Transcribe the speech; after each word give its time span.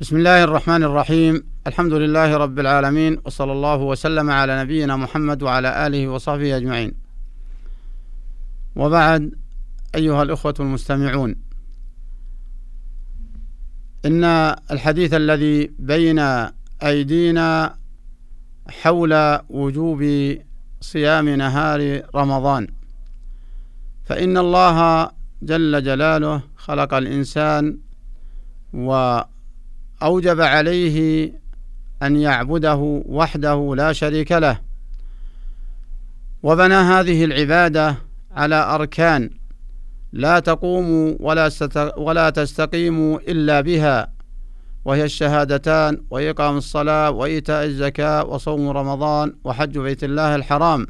بسم 0.00 0.16
الله 0.16 0.44
الرحمن 0.44 0.82
الرحيم. 0.82 1.42
الحمد 1.66 1.92
لله 1.92 2.36
رب 2.36 2.58
العالمين 2.58 3.20
وصلى 3.24 3.52
الله 3.52 3.76
وسلم 3.76 4.30
على 4.30 4.60
نبينا 4.62 4.96
محمد 4.96 5.42
وعلى 5.42 5.86
آله 5.86 6.08
وصحبه 6.08 6.56
أجمعين. 6.56 6.92
وبعد 8.76 9.34
أيها 9.94 10.22
الأخوة 10.22 10.54
المستمعون 10.60 11.36
إن 14.04 14.24
الحديث 14.70 15.14
الذي 15.14 15.70
بين 15.78 16.18
أيدينا 16.82 17.76
حول 18.68 19.38
وجوب 19.48 20.34
صيام 20.80 21.28
نهار 21.28 22.02
رمضان 22.14 22.68
فإن 24.04 24.38
الله 24.38 25.10
جل 25.42 25.84
جلاله 25.84 26.42
خلق 26.56 26.94
الإنسان 26.94 27.78
وأوجب 30.00 30.40
عليه 30.40 31.32
أن 32.02 32.16
يعبده 32.16 33.02
وحده 33.06 33.74
لا 33.76 33.92
شريك 33.92 34.32
له. 34.32 34.60
وبنى 36.42 36.74
هذه 36.74 37.24
العبادة 37.24 37.96
على 38.30 38.54
أركان 38.74 39.30
لا 40.12 40.38
تقوم 40.38 41.16
ولا 41.20 41.50
ولا 41.96 42.30
تستقيم 42.30 43.14
إلا 43.14 43.60
بها 43.60 44.12
وهي 44.84 45.04
الشهادتان 45.04 46.02
وإقام 46.10 46.56
الصلاة 46.56 47.10
وإيتاء 47.10 47.64
الزكاة 47.64 48.24
وصوم 48.24 48.68
رمضان 48.68 49.34
وحج 49.44 49.78
بيت 49.78 50.04
الله 50.04 50.34
الحرام. 50.34 50.86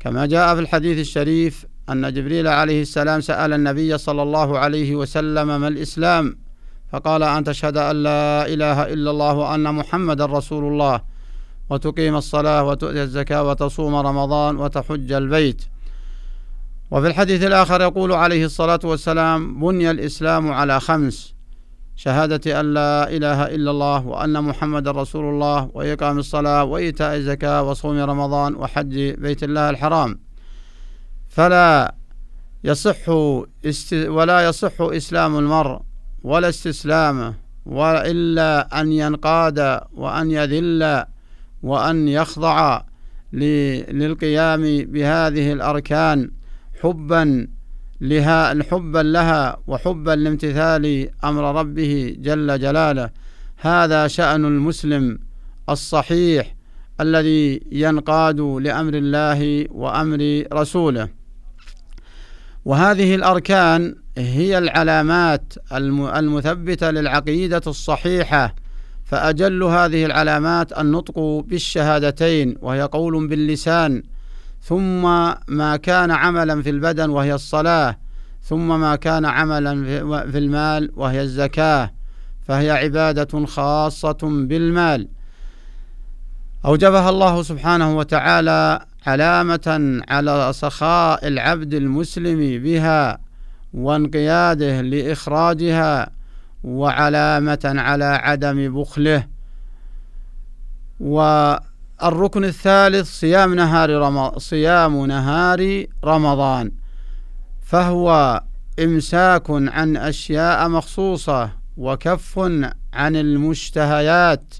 كما 0.00 0.26
جاء 0.26 0.54
في 0.54 0.60
الحديث 0.60 0.98
الشريف 0.98 1.66
أن 1.90 2.12
جبريل 2.12 2.46
عليه 2.48 2.82
السلام 2.82 3.20
سأل 3.20 3.52
النبي 3.52 3.98
صلى 3.98 4.22
الله 4.22 4.58
عليه 4.58 4.96
وسلم 4.96 5.60
ما 5.60 5.68
الإسلام؟ 5.68 6.47
فقال 6.92 7.22
أن 7.22 7.44
تشهد 7.44 7.76
أن 7.76 8.02
لا 8.02 8.46
إله 8.46 8.82
إلا 8.82 9.10
الله 9.10 9.34
وأن 9.34 9.74
محمدا 9.74 10.26
رسول 10.26 10.72
الله 10.72 11.00
وتقيم 11.70 12.16
الصلاة 12.16 12.64
وتؤتي 12.64 13.02
الزكاة 13.02 13.42
وتصوم 13.42 13.94
رمضان 13.94 14.56
وتحج 14.56 15.12
البيت. 15.12 15.64
وفي 16.90 17.06
الحديث 17.06 17.42
الآخر 17.42 17.80
يقول 17.80 18.12
عليه 18.12 18.44
الصلاة 18.44 18.80
والسلام 18.84 19.60
بني 19.60 19.90
الإسلام 19.90 20.52
على 20.52 20.80
خمس 20.80 21.34
شهادة 21.96 22.60
أن 22.60 22.74
لا 22.74 23.10
إله 23.10 23.44
إلا 23.44 23.70
الله 23.70 24.06
وأن 24.06 24.44
محمد 24.44 24.88
رسول 24.88 25.24
الله 25.24 25.70
وإقام 25.74 26.18
الصلاة 26.18 26.64
وإيتاء 26.64 27.16
الزكاة 27.16 27.62
وصوم 27.62 27.98
رمضان 27.98 28.54
وحج 28.54 29.10
بيت 29.10 29.42
الله 29.42 29.70
الحرام. 29.70 30.20
فلا 31.28 31.94
يصح 32.64 33.08
ولا 33.92 34.48
يصح 34.48 34.80
إسلام 34.80 35.38
المرء 35.38 35.87
ولا 36.22 36.48
استسلامه 36.48 37.34
وإلا 37.66 38.80
أن 38.80 38.92
ينقاد 38.92 39.80
وأن 39.94 40.30
يذل 40.30 41.04
وأن 41.62 42.08
يخضع 42.08 42.82
للقيام 43.32 44.62
بهذه 44.84 45.52
الأركان 45.52 46.30
حبا 46.82 47.48
لها 48.00 48.62
حبا 48.62 48.98
لها 48.98 49.56
وحبا 49.66 50.10
لامتثال 50.10 51.08
أمر 51.24 51.58
ربه 51.60 52.16
جل 52.18 52.58
جلاله. 52.60 53.10
هذا 53.56 54.06
شأن 54.06 54.44
المسلم 54.44 55.18
الصحيح 55.68 56.54
الذي 57.00 57.60
ينقاد 57.72 58.40
لأمر 58.40 58.94
الله 58.94 59.66
وأمر 59.70 60.44
رسوله. 60.52 61.08
وهذه 62.64 63.14
الأركان 63.14 63.94
هي 64.18 64.58
العلامات 64.58 65.52
المثبتة 65.92 66.90
للعقيدة 66.90 67.62
الصحيحة 67.66 68.54
فأجل 69.04 69.62
هذه 69.62 70.04
العلامات 70.06 70.78
النطق 70.78 71.44
بالشهادتين 71.46 72.56
وهي 72.62 72.82
قول 72.82 73.28
باللسان 73.28 74.02
ثم 74.62 75.02
ما 75.48 75.76
كان 75.82 76.10
عملا 76.10 76.62
في 76.62 76.70
البدن 76.70 77.10
وهي 77.10 77.34
الصلاة 77.34 77.98
ثم 78.42 78.80
ما 78.80 78.96
كان 78.96 79.24
عملا 79.24 79.84
في 80.30 80.38
المال 80.38 80.90
وهي 80.96 81.22
الزكاة 81.22 81.90
فهي 82.48 82.70
عبادة 82.70 83.46
خاصة 83.46 84.18
بالمال. 84.22 85.08
أوجبها 86.64 87.10
الله 87.10 87.42
سبحانه 87.42 87.96
وتعالى 87.96 88.86
علامة 89.06 90.00
على 90.08 90.50
سخاء 90.54 91.28
العبد 91.28 91.74
المسلم 91.74 92.62
بها 92.62 93.27
وانقياده 93.74 94.80
لإخراجها 94.80 96.10
وعلامة 96.64 97.58
على 97.64 98.04
عدم 98.04 98.74
بخله. 98.74 99.26
و 101.00 101.20
الركن 102.02 102.44
الثالث 102.44 103.06
صيام 103.20 103.54
نهار 103.54 103.90
رمضان 103.90 104.38
صيام 104.38 105.06
نهار 105.06 105.86
رمضان 106.04 106.72
فهو 107.62 108.42
إمساك 108.78 109.50
عن 109.50 109.96
أشياء 109.96 110.68
مخصوصة 110.68 111.50
وكف 111.76 112.38
عن 112.92 113.16
المشتهيات 113.16 114.54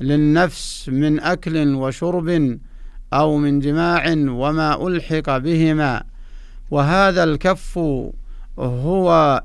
للنفس 0.00 0.88
من 0.88 1.20
أكل 1.20 1.74
وشرب 1.74 2.58
أو 3.12 3.36
من 3.36 3.60
جماع 3.60 4.04
وما 4.12 4.86
ألحق 4.86 5.36
بهما. 5.38 6.02
وهذا 6.70 7.24
الكف 7.24 7.78
هو 8.58 9.42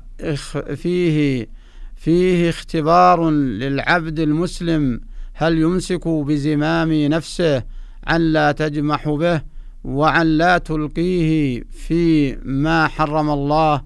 فيه 0.74 1.48
فيه 1.96 2.48
اختبار 2.48 3.30
للعبد 3.30 4.20
المسلم 4.20 5.00
هل 5.34 5.58
يمسك 5.58 6.08
بزمام 6.08 6.92
نفسه 6.92 7.62
عن 8.06 8.20
لا 8.20 8.52
تجمح 8.52 9.08
به 9.08 9.42
وعن 9.84 10.26
لا 10.26 10.58
تلقيه 10.58 11.62
في 11.62 12.36
ما 12.44 12.88
حرم 12.88 13.30
الله 13.30 13.82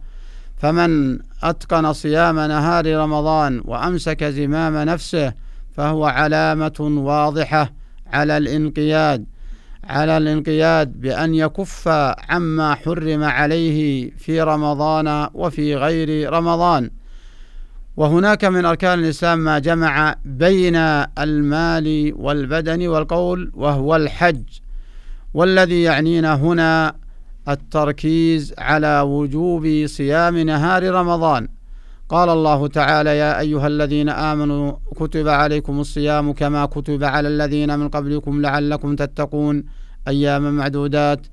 فمن 0.57 1.19
أتقن 1.43 1.93
صيام 1.93 2.41
نهار 2.41 2.97
رمضان 2.97 3.63
وأمسك 3.65 4.25
زمام 4.25 4.77
نفسه 4.77 5.33
فهو 5.77 6.05
علامة 6.05 6.77
واضحة 6.81 7.73
على 8.07 8.37
الانقياد. 8.37 9.27
على 9.89 10.17
الانقياد 10.17 11.01
بأن 11.01 11.35
يكف 11.35 11.89
عما 12.29 12.75
حرم 12.75 13.25
عليه 13.25 14.11
في 14.19 14.43
رمضان 14.43 15.29
وفي 15.35 15.77
غير 15.77 16.33
رمضان. 16.33 16.91
وهناك 17.97 18.45
من 18.45 18.65
أركان 18.65 18.99
الإسلام 18.99 19.39
ما 19.39 19.59
جمع 19.59 20.15
بين 20.25 20.77
المال 21.19 22.13
والبدن 22.17 22.87
والقول 22.87 23.53
وهو 23.55 23.97
الحج. 23.97 24.43
والذي 25.35 25.83
يعنينا 25.83 26.35
هنا 26.35 26.95
التركيز 27.49 28.55
على 28.59 29.01
وجوب 29.01 29.87
صيام 29.87 30.39
نهار 30.39 30.91
رمضان. 30.91 31.49
قال 32.09 32.29
الله 32.29 32.69
تعالى 32.69 33.19
يا 33.19 33.41
أيها 33.41 33.67
الذين 33.67 34.09
آمنوا 34.09 34.73
كتب 34.97 35.29
عليكم 35.29 35.81
الصيام 35.81 36.33
كما 36.33 36.67
كتب 36.67 37.05
على 37.05 37.29
الذين 37.29 37.79
من 37.79 37.89
قبلكم 37.89 38.43
لعلكم 38.43 38.97
تتقون. 38.97 39.65
أياما 40.09 40.51
معدودات 40.51 41.27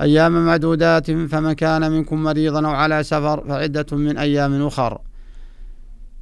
أياما 0.00 0.40
معدودات 0.40 1.10
فمن 1.10 1.52
كان 1.52 1.92
منكم 1.92 2.22
مريضا 2.22 2.66
أو 2.66 2.70
على 2.70 3.02
سفر 3.02 3.44
فعدة 3.48 3.96
من 3.96 4.18
أيام 4.18 4.66
أخر. 4.66 4.98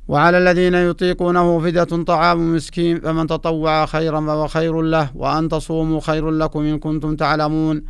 وعلى 0.09 0.39
الذين 0.39 0.75
يطيقونه 0.75 1.60
فدية 1.60 2.04
طعام 2.04 2.54
مسكين 2.54 3.00
فمن 3.00 3.27
تطوع 3.27 3.87
خيرا 3.87 4.21
فهو 4.21 4.47
خير 4.49 4.83
له 4.83 5.10
وأن 5.15 5.49
تصوموا 5.49 6.00
خير 6.00 6.31
لكم 6.31 6.60
إن 6.60 6.78
كنتم 6.78 7.16
تعلمون. 7.16 7.83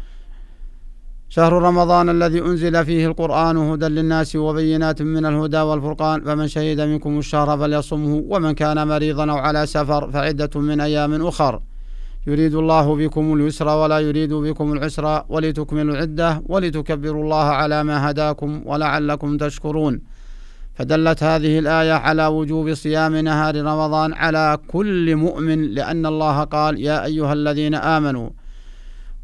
شهر 1.34 1.52
رمضان 1.52 2.08
الذي 2.08 2.40
أنزل 2.40 2.84
فيه 2.84 3.06
القرآن 3.06 3.56
هدى 3.56 3.86
للناس 3.86 4.36
وبينات 4.36 5.02
من 5.02 5.26
الهدى 5.26 5.56
والفرقان. 5.60 6.24
فمن 6.24 6.48
شهد 6.48 6.80
منكم 6.80 7.18
الشهر 7.18 7.58
فليصمه 7.58 8.22
ومن 8.28 8.52
كان 8.52 8.88
مريضا 8.88 9.30
أو 9.30 9.36
على 9.36 9.66
سفر 9.66 10.10
فعدة 10.10 10.60
من 10.60 10.80
أيام 10.80 11.26
أخر. 11.26 11.60
يريد 12.26 12.54
الله 12.54 12.96
بكم 12.96 13.34
اليسر 13.34 13.68
ولا 13.68 13.98
يريد 13.98 14.32
بكم 14.32 14.72
العسر 14.72 15.24
ولتكملوا 15.28 15.94
العدة 15.94 16.42
ولتكبروا 16.46 17.24
الله 17.24 17.44
على 17.44 17.84
ما 17.84 18.10
هداكم 18.10 18.62
ولعلكم 18.66 19.36
تشكرون. 19.36 20.00
فدلت 20.74 21.22
هذه 21.22 21.58
الآية 21.58 21.92
على 21.92 22.26
وجوب 22.26 22.74
صيام 22.74 23.16
نهار 23.16 23.56
رمضان 23.56 24.12
على 24.12 24.58
كل 24.68 25.16
مؤمن 25.16 25.62
لأن 25.62 26.06
الله 26.06 26.44
قال 26.44 26.80
يا 26.80 27.04
أيها 27.04 27.32
الذين 27.32 27.74
آمنوا 27.74 28.30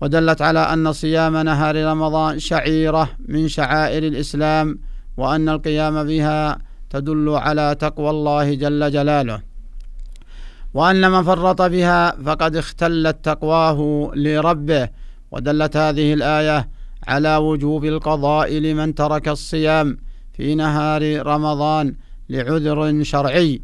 ودلت 0.01 0.43
على 0.43 0.59
أن 0.59 0.93
صيام 0.93 1.37
نهار 1.37 1.85
رمضان 1.85 2.39
شعيرة 2.39 3.11
من 3.29 3.49
شعائر 3.49 4.03
الإسلام 4.03 4.79
وأن 5.17 5.49
القيام 5.49 6.05
بها 6.05 6.59
تدل 6.91 7.29
على 7.29 7.77
تقوى 7.81 8.11
الله 8.11 8.55
جل 8.55 8.91
جلاله. 8.91 9.43
وأن 10.75 11.11
من 11.11 11.23
فرط 11.23 11.63
بها 11.63 12.11
فقد 12.11 12.57
اختلت 12.57 13.25
تقواه 13.25 14.11
لربه. 14.15 14.89
ودلت 15.31 15.77
هذه 15.77 16.15
الآية 16.15 16.69
على 17.07 17.37
وجوب 17.37 17.85
القضاء 17.85 18.59
لمن 18.59 18.95
ترك 18.95 19.29
الصيام 19.29 19.99
في 20.33 20.55
نهار 20.55 21.27
رمضان 21.27 21.95
لعذر 22.29 23.03
شرعي. 23.03 23.63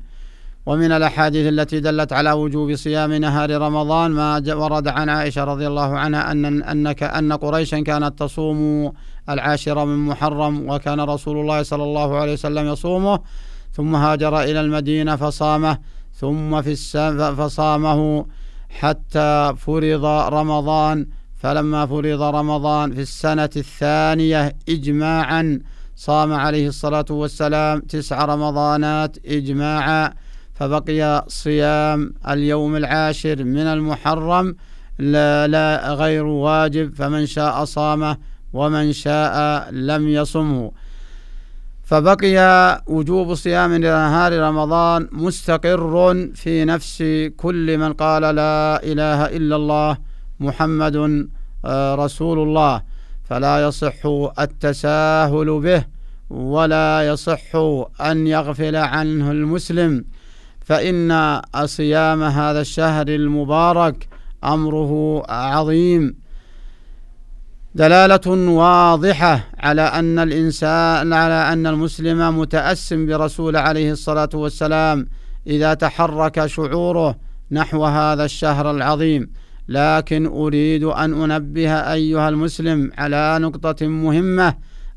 ومن 0.67 0.93
الأحاديث 0.93 1.47
التي 1.49 1.81
دلت 1.81 2.13
على 2.13 2.33
وجوب 2.33 2.75
صيام 2.75 3.13
نهار 3.13 3.51
رمضان 3.51 4.11
ما 4.11 4.43
ورد 4.49 4.89
عن 4.89 5.09
عائشة 5.09 5.45
رضي 5.45 5.67
الله 5.67 5.99
عنها 5.99 6.33
أن 6.33 6.63
أنك 6.63 7.03
أن 7.03 7.33
قريشا 7.33 7.81
كانت 7.81 8.19
تصوم 8.19 8.93
العاشر 9.29 9.85
من 9.85 10.07
محرم 10.07 10.71
وكان 10.71 11.01
رسول 11.01 11.41
الله 11.41 11.63
صلى 11.63 11.83
الله 11.83 12.17
عليه 12.17 12.33
وسلم 12.33 12.67
يصومه 12.67 13.21
ثم 13.73 13.95
هاجر 13.95 14.43
إلى 14.43 14.61
المدينة 14.61 15.17
فصامه 15.17 15.79
ثم 16.15 16.63
في 16.63 16.75
فصامه 17.37 18.27
حتى 18.71 19.55
فرض 19.59 20.05
رمضان. 20.35 21.07
فلما 21.37 21.87
فرض 21.87 22.23
رمضان 22.23 22.93
في 22.95 23.01
السنة 23.01 23.51
الثانية 23.57 24.57
إجماعا 24.69 25.61
صام 25.97 26.33
عليه 26.33 26.69
الصلاة 26.69 27.05
والسلام 27.11 27.81
تسع 27.81 28.25
رمضانات 28.25 29.17
إجماعا. 29.27 30.15
فبقي 30.55 31.25
صيام 31.29 32.15
اليوم 32.29 32.77
العاشر 32.77 33.45
من 33.45 33.67
المحرم. 33.67 34.57
لا, 34.99 35.47
لا 35.47 35.93
غير 35.93 36.25
واجب 36.25 36.95
فمن 36.95 37.27
شاء 37.27 37.65
صامه 37.65 38.17
ومن 38.53 38.93
شاء 38.93 39.71
لم 39.71 40.09
يصمه. 40.09 40.73
فبقي 41.85 42.83
وجوب 42.87 43.35
صيام 43.35 43.75
نهار 43.75 44.39
رمضان 44.39 45.09
مستقر 45.13 46.15
في 46.35 46.65
نفس 46.65 47.05
كل 47.37 47.79
من 47.79 47.93
قال 47.93 48.23
لا 48.23 48.83
إله 48.83 49.25
إلا 49.25 49.57
الله 49.57 49.99
محمد 50.41 51.29
آه، 51.65 51.95
رسول 51.95 52.39
الله. 52.39 52.83
فلا 53.25 53.69
يصح 53.69 54.07
التساهل 54.39 55.61
به 55.61 55.85
ولا 56.31 57.09
يصح 57.09 57.57
أن 58.01 58.27
يغفل 58.27 58.77
عنه 58.77 59.31
المسلم. 59.31 60.05
فإن 60.65 61.41
صيام 61.65 62.23
هذا 62.23 62.61
الشهر 62.61 63.09
المبارك 63.09 64.09
أمره 64.45 65.23
عظيم. 65.29 66.17
دلالة 67.75 68.31
واضحة 68.51 69.41
على 69.59 69.83
أن 69.83 70.19
الإنسان 70.19 71.13
على 71.13 71.53
أن 71.53 71.67
المسلم 71.67 72.39
متأسم 72.39 73.07
برسول 73.07 73.57
عليه 73.57 73.93
الصلاة 73.93 74.29
والسلام 74.35 75.07
إذا 75.47 75.75
تحرك 75.75 76.47
شعوره 76.47 77.17
نحو 77.51 77.85
هذا 77.85 78.25
الشهر 78.25 78.71
العظيم. 78.71 79.31
لكن 79.69 80.27
أريد 80.27 80.85
أن 80.85 81.31
أنبه 81.31 81.71
أيها 81.71 82.29
المسلم 82.29 82.91
على 82.99 83.39
نقطة 83.41 83.87
مهمة 83.87 84.55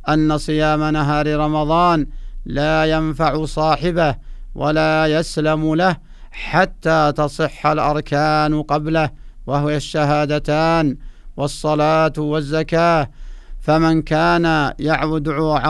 أن 0.10 0.38
صيام 0.38 0.84
نهار 0.84 1.40
رمضان 1.40 2.08
لا 2.46 2.86
ينفع 2.86 3.46
صاحبه 3.46 4.16
ولا 4.62 5.08
يسلم 5.08 5.76
له 5.76 5.94
حتى 6.32 7.14
تصح 7.20 7.68
الأركان 7.68 8.62
قبله 8.62 9.10
وهو 9.48 9.70
الشهادتان 9.70 10.98
والصلاة 11.38 12.14
والزكاة. 12.18 13.10
فمن 13.62 14.02
كان 14.02 14.74
يعبد 14.80 15.30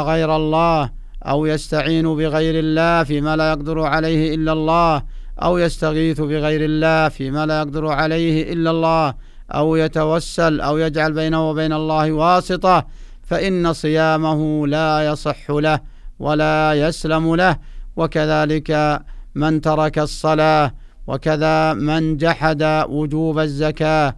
غير 0.09 0.35
الله 0.35 0.89
أو 1.23 1.45
يستعين 1.45 2.15
بغير 2.15 2.55
الله 2.59 3.03
فيما 3.03 3.35
لا 3.35 3.49
يقدر 3.51 3.77
عليه 3.79 4.35
إلا 4.35 4.51
الله 4.53 5.03
أو 5.45 5.57
يستغيث 5.57 6.21
بغير 6.21 6.61
الله 6.65 7.09
فيما 7.09 7.45
لا 7.45 7.57
يقدر 7.61 7.87
عليه 7.87 8.53
إلا 8.53 8.71
الله 8.71 9.13
أو 9.51 9.75
يتوسل 9.75 10.61
أو 10.61 10.77
يجعل 10.77 11.13
بينه 11.13 11.49
وبين 11.49 11.73
الله 11.73 12.11
واسطة 12.11 12.85
فإن 13.23 13.73
صيامه 13.73 14.67
لا 14.67 15.05
يصح 15.11 15.51
له 15.51 15.79
ولا 16.19 16.73
يسلم 16.73 17.35
له. 17.35 17.57
وكذلك 17.97 19.01
من 19.35 19.61
ترك 19.61 19.99
الصلاة 19.99 20.73
وكذا 21.07 21.73
من 21.73 22.17
جحد 22.17 22.63
وجوب 22.89 23.39
الزكاة. 23.39 24.15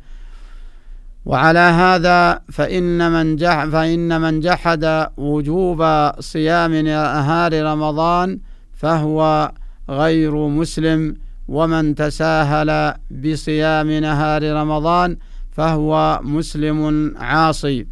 وعلى 1.25 1.59
هذا 1.59 2.41
فإن 2.51 3.11
من 3.11 3.35
جح 3.35 3.65
فإن 3.65 4.21
من 4.21 4.39
جحد 4.39 5.07
وجوب 5.17 6.11
صيام 6.19 6.75
نهار 6.75 7.63
رمضان 7.63 8.39
فهو 8.73 9.51
غير 9.89 10.47
مسلم. 10.47 11.15
ومن 11.47 11.95
تساهل 11.95 12.93
بصيام 13.11 13.91
نهار 13.91 14.53
رمضان 14.53 15.17
فهو 15.51 16.19
مسلم 16.23 17.13
عاصي. 17.17 17.87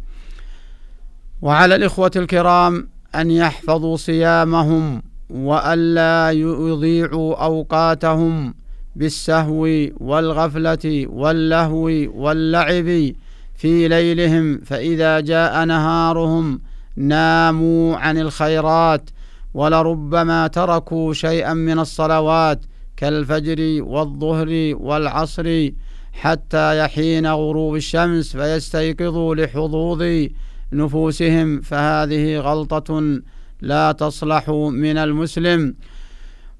وعلى 1.42 1.74
الإخوة 1.74 2.10
الكرام 2.16 2.88
أن 3.14 3.30
يحفظوا 3.30 3.96
صيامهم. 3.96 5.02
وألا 5.30 6.30
يضيعوا 6.30 7.44
أوقاتهم 7.44 8.54
بالسهو 8.96 9.68
والغفلة 10.00 11.06
واللهو 11.08 11.84
واللعب 12.14 13.12
في 13.54 13.88
ليلهم 13.88 14.60
فإذا 14.60 15.20
جاء 15.20 15.64
نهارهم 15.64 16.60
ناموا 16.96 17.96
عن 17.96 18.18
الخيرات 18.18 19.10
ولربما 19.54 20.46
تركوا 20.46 21.12
شيئا 21.12 21.54
من 21.54 21.78
الصلوات 21.78 22.60
كالفجر 22.96 23.82
والظهر 23.82 24.74
والعصر 24.80 25.70
حتى 26.12 26.78
يحين 26.78 27.26
غروب 27.26 27.76
الشمس 27.76 28.36
فيستيقظوا 28.36 29.34
لحظوظ 29.34 30.28
نفوسهم 30.72 31.60
فهذه 31.60 32.38
غلطة 32.38 33.20
لا 33.60 33.92
تصلح 33.92 34.50
من 34.70 34.98
المسلم. 34.98 35.74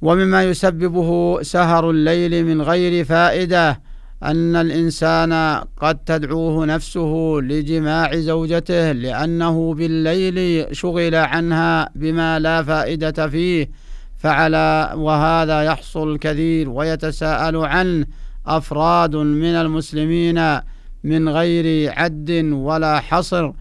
ومما 0.02 0.44
يسببه 0.44 1.42
سهر 1.42 1.90
الليل 1.90 2.44
من 2.44 2.62
غير 2.62 3.04
فائدة 3.04 3.80
أن 4.22 4.56
الإنسان 4.56 5.62
قد 5.80 5.98
تدعوه 6.06 6.66
نفسه 6.66 7.38
لجماع 7.42 8.16
زوجته 8.16 8.92
لأنه 8.92 9.74
بالليل 9.74 10.66
شغل 10.76 11.14
عنها 11.14 11.90
بما 11.94 12.38
لا 12.38 12.62
فائدة 12.62 13.28
فيه. 13.28 13.70
فعلى 14.18 14.92
وهذا 14.96 15.62
يحصل 15.62 16.18
كثير 16.18 16.70
ويتساءل 16.70 17.56
عنه 17.56 18.06
أفراد 18.46 19.16
من 19.16 19.54
المسلمين 19.54 20.60
من 21.04 21.28
غير 21.28 21.92
عد 21.92 22.30
ولا 22.52 23.00
حصر. 23.00 23.52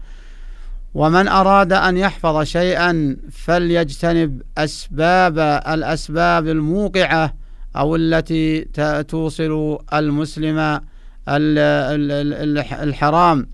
ومن 0.98 1.28
أراد 1.28 1.72
أن 1.72 1.96
يحفظ 1.96 2.42
شيئا 2.42 3.16
فليجتنب 3.32 4.42
أسباب 4.58 5.38
الأسباب 5.68 6.48
الموقعة 6.48 7.34
أو 7.76 7.96
التي 7.96 8.60
توصل 9.08 9.78
المسلم 9.94 10.80
الحرام. 12.82 13.46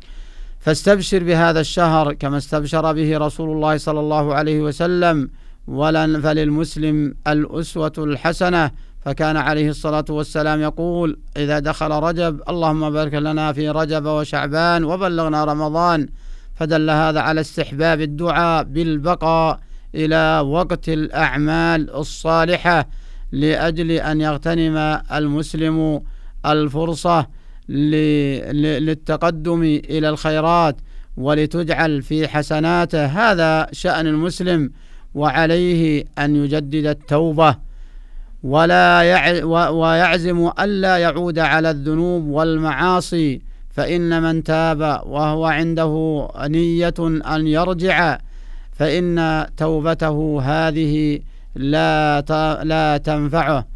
فاستبشر 0.60 1.24
بهذا 1.24 1.60
الشهر 1.60 2.12
كما 2.12 2.36
استبشر 2.36 2.92
به 2.92 3.18
رسول 3.18 3.50
الله 3.50 3.76
صلى 3.76 4.00
الله 4.00 4.34
عليه 4.34 4.60
وسلم 4.60 5.30
ولن 5.66 6.20
فللمسلم 6.20 7.14
الأسوة 7.26 7.92
الحسنة. 7.98 8.70
فكان 9.04 9.36
عليه 9.36 9.68
الصلاة 9.68 10.04
والسلام 10.10 10.60
يقول 10.60 11.18
إذا 11.36 11.58
دخل 11.58 11.90
رجب 11.90 12.42
اللهم 12.48 12.90
بارك 12.90 13.14
لنا 13.14 13.52
في 13.52 13.70
رجب 13.70 14.06
وشعبان 14.06 14.84
وبلغنا 14.84 15.44
رمضان. 15.44 16.08
فدل 16.54 16.90
هذا 16.90 17.20
على 17.20 17.40
استحباب 17.40 18.00
الدعاء 18.00 18.64
بالبقاء 18.64 19.60
إلى 19.94 20.40
وقت 20.46 20.88
الأعمال 20.88 21.94
الصالحة 21.94 22.88
لأجل 23.32 23.90
أن 23.90 24.20
يغتنم 24.20 24.76
المسلم 25.12 26.02
الفرصة 26.46 27.26
للتقدم 28.48 29.62
إلى 29.62 30.08
الخيرات 30.08 30.76
ولتجعل 31.16 32.02
في 32.02 32.28
حسناته 32.28 33.04
هذا 33.04 33.66
شأن 33.72 34.06
المسلم 34.06 34.70
وعليه 35.14 36.04
أن 36.18 36.36
يجدد 36.36 36.86
التوبة. 36.86 37.56
ولا 38.44 39.00
ويعزم 39.70 40.50
الا 40.60 40.96
يعود 40.98 41.38
على 41.38 41.70
الذنوب 41.70 42.24
والمعاصي 42.24 43.40
فإن 43.74 44.22
من 44.22 44.42
تاب 44.44 44.80
وهو 45.06 45.44
عنده 45.44 46.28
نية 46.40 46.94
أن 47.34 47.46
يرجع 47.46 48.18
فإن 48.72 49.46
توبته 49.56 50.40
هذه 50.42 51.20
لا 51.54 52.20
لا 52.64 52.96
تنفعه. 52.96 53.66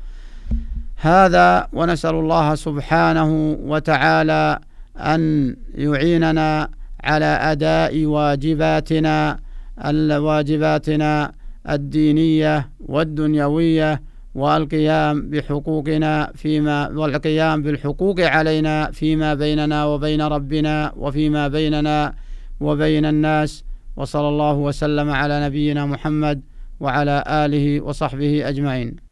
هذا 0.96 1.68
ونسأل 1.72 2.14
الله 2.14 2.54
سبحانه 2.54 3.56
وتعالى 3.60 4.58
أن 4.96 5.56
يعيننا 5.74 6.68
على 7.04 7.24
أداء 7.24 8.04
واجباتنا 8.04 9.38
الواجباتنا 9.84 11.32
الدينية 11.68 12.70
والدنيوية 12.86 14.02
والقيام 14.38 15.30
بحقوقنا 15.30 16.32
فيما 16.34 16.88
والقيام 16.88 17.62
بالحقوق 17.62 18.20
علينا 18.20 18.90
فيما 18.90 19.34
بيننا 19.34 19.84
وبين 19.84 20.22
ربنا 20.22 20.92
وفيما 20.96 21.48
بيننا 21.48 22.14
وبين 22.60 23.04
الناس. 23.06 23.64
وصلى 23.96 24.28
الله 24.28 24.56
وسلم 24.68 25.10
على 25.10 25.46
نبينا 25.46 25.86
محمد 25.86 26.42
وعلى 26.80 27.24
آله 27.28 27.80
وصحبه 27.80 28.48
أجمعين. 28.48 29.07